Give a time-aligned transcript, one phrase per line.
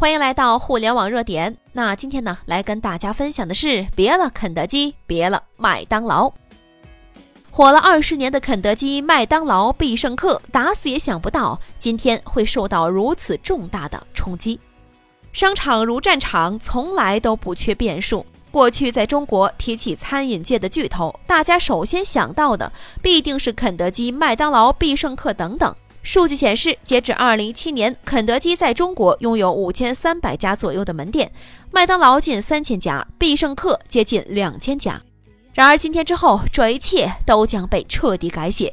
[0.00, 1.56] 欢迎来到互联网热点。
[1.72, 6.32] 那今天呢，来跟大家分享的是：别了肯德基，别了麦当劳。
[7.50, 14.60] 火了二十年的肯德基、麦当劳、必胜客，打死也想不到今天会受到如此重大的冲击。
[15.32, 18.24] 商场如战场，从来都不缺变数。
[18.52, 22.72] 过去在中国提起餐饮界的巨头，大家首先想到的
[23.02, 25.74] 必定是肯德基、麦当劳、必胜客等等。
[26.02, 31.30] 数据显示，截至二零一七年，肯德基在中国拥有五千三百家左右的门店，
[31.70, 35.02] 麦当劳近三千家，必胜客接近两千家。
[35.52, 38.72] 然而，今天之后，这一切都将被彻底改写。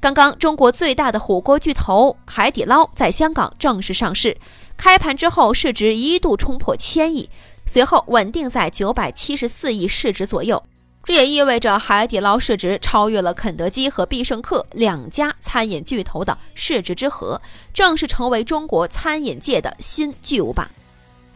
[0.00, 4.36] 刚刚，中国最大的火锅巨头海底捞在香港正式上市，
[4.76, 7.28] 开盘之后市值一度冲破千亿，
[7.66, 10.62] 随后稳定在九百七十四亿市值左右。
[11.02, 17.40] 这也意味着海底捞市值超越了肯德基和必胜客两家餐饮巨头的市值之和，
[17.72, 20.70] 正式成为中国餐饮界的新巨无霸。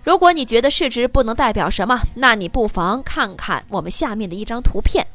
[0.04, 5.07] 如果你觉得市值不能代表什么，那你不妨看看我们下面的一张图片。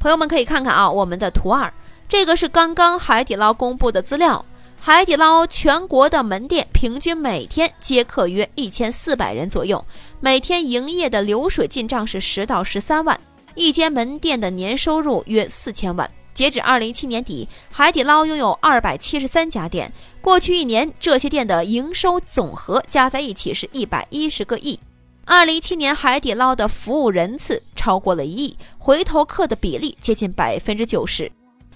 [0.00, 1.72] 朋友们可以看看啊，我们的图二，
[2.08, 4.44] 这个是刚刚海底捞公布的资料。
[4.80, 9.86] 海底捞全国的门店平均每天接客约一千四百人左右，
[10.18, 13.18] 每天营业的流水进账是十到十三万。
[13.54, 16.10] 一间门店的年收入约四千万。
[16.34, 19.92] 截止二零一七年底，海底捞拥有二百七十三家店。
[20.22, 24.80] 过去一年，这些店的营收总和加在一起是一百一十个亿。
[25.26, 31.30] 二零一七年，海底捞的服务人次超过了一亿，回头客的比例接近百分之九十。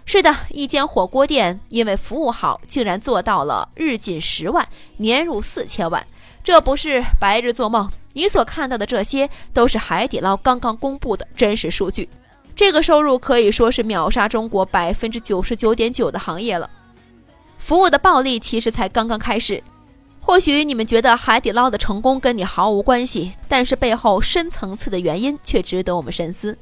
[0.06, 4.66] 是的，一间火锅店因为服务好，竟然做到了日进十万，
[4.97, 6.04] 年入四千万。
[6.42, 7.91] 这不是白日做梦。
[8.17, 12.09] 你所看到的这些都是海底捞刚刚公布的真实数据，
[12.56, 16.70] 这个收入可以说是秒杀中国百分之九十九点九的行业了。
[17.59, 19.62] 服务的暴利其实才刚刚开始。
[20.19, 26.56] 或许你们觉得海底捞的成功跟你毫无关系，但是背后深层次的原因却值得我们深思。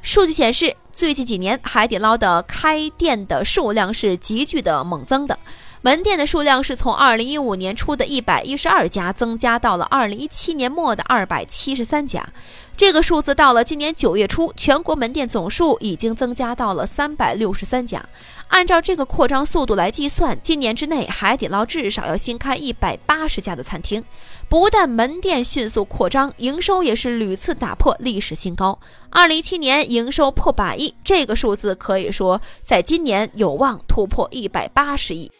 [0.00, 5.38] 数据显示，最近几年海底捞的开店的数量是急剧的猛增的。
[5.86, 12.28] 门店的数量是从二零一五年初的一百一十二家增加到了二零一七年末的二百七十三家，
[12.76, 18.04] 这个数字到了今年九月初，全国门店总数已经增加到了三百六十三家。
[18.48, 24.02] 按照这个扩张速度来计算，今年之内海底捞至少要新开一百八十家的餐厅。
[24.48, 28.76] 不但门店迅速扩张，营收也是屡次打破历史新高。
[29.10, 35.30] 二零一七年营收破百亿，这个数字可以说在今年有望突破一百八十亿。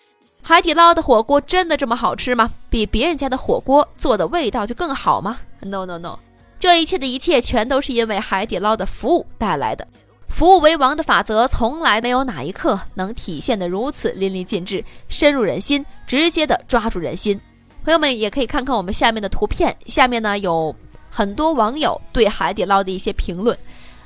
[0.48, 2.52] 海底捞的火锅真的这么好吃吗？
[2.70, 6.20] 比别人家的火锅做的味道就更好吗？No No No，
[6.60, 9.84] 这一切的一切全都是因为海底捞的服务带来的。
[10.28, 17.40] 服务为王的法则从来没有哪一刻能体现的如此淋漓尽致、深入人心、直接的抓住人心。
[17.84, 20.72] 朋友们也可以看看我们下面的图片，下面呢有
[21.10, 23.58] 很多网友对海底捞的一些评论。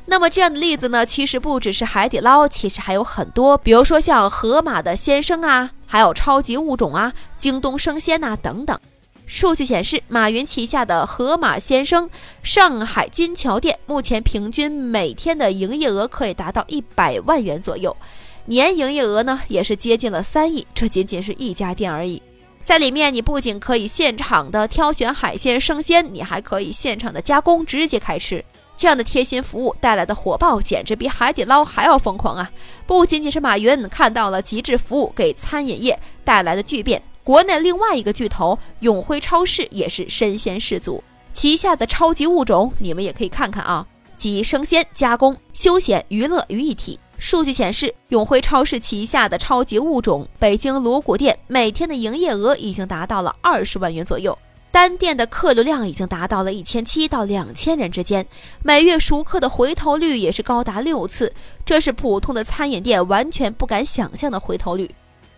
[0.06, 8.78] 那么这样的例子呢，其实不只是海底捞，其实还有很多，比如说像盒马的先生啊，还有超级物种啊、京东生鲜呐等等。
[9.26, 12.08] 数据显示，马云旗下的盒马鲜生
[12.44, 17.96] 上海金桥店目前平均每天的营业额可以达到一百万元左右，
[18.44, 20.64] 年营业额呢也是接近了三亿。
[20.72, 22.22] 这仅仅是一家店而已，
[22.62, 28.44] 在里面你不仅可以现场的挑选海鲜生鲜，你还可以现场的加工，直接开吃。
[28.80, 32.50] 这样的贴心服务带来的火爆，简直比海底捞还要疯狂啊！
[32.86, 43.86] 不仅仅是马云看到了极致服务给餐饮业带来的巨变，国内另外一个巨头永辉超市也是身先士卒，旗下的超级物种你们也可以看看啊，
[44.16, 46.98] 集生鲜、加工、休闲、娱乐于一体。
[47.18, 54.38] 数据显示，永辉超市旗下的超级物种北京鲁谷店每天的营业额已经达到了二十万元左右。
[54.72, 58.26] 单店的客流量已经达到了一千七到两千人之间，
[58.62, 61.32] 每月熟客的回头率也是高达六次，
[61.64, 64.88] 这是普通的餐饮店完全不敢想象的回头率。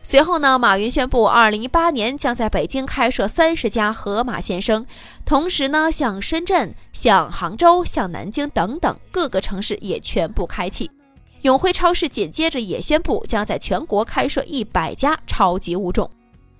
[0.02, 4.84] 随后呢，马云宣布，二零一八年将在北京开设三十家盒马鲜生，
[5.24, 10.90] 同时呢，像深圳、像杭州、像南京等等各个城市也全部开启。
[11.42, 16.10] 永辉超市紧接着也宣布，将在全国开设一百家超级物种。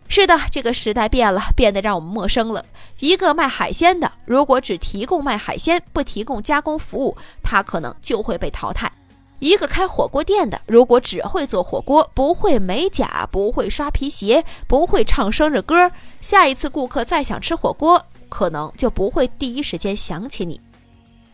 [0.09, 2.65] 是的，这个时代变了，变得让我们陌生了。
[2.99, 8.93] 一个卖海鲜的，如果只提供卖海鲜，不提供加工服务，他可能就会被淘汰。
[9.39, 15.91] 一个开火锅店的，如果只会做火锅，不会美甲，不会刷皮鞋，不会唱生日歌，
[16.21, 20.61] 下一次顾客再想吃火锅，可能就不会第一时间想起你。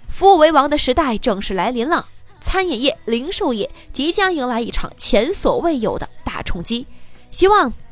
[0.08, 2.06] 服务为王的时代正式来临了，
[2.40, 6.86] 餐饮业、零售业即将迎来一场前所未有的大冲击。
[7.32, 7.72] 希望。